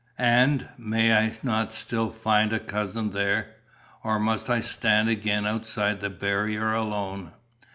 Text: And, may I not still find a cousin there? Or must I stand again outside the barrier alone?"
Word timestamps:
And, 0.17 0.67
may 0.79 1.15
I 1.15 1.37
not 1.43 1.71
still 1.71 2.09
find 2.09 2.51
a 2.53 2.59
cousin 2.59 3.11
there? 3.11 3.57
Or 4.03 4.17
must 4.17 4.49
I 4.49 4.59
stand 4.59 5.09
again 5.09 5.45
outside 5.45 5.99
the 6.01 6.09
barrier 6.09 6.73
alone?" 6.73 7.33